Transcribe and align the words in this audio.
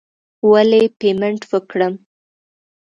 ولې 0.51 0.81
پیمنټ 0.99 1.41
وکړم. 1.51 1.93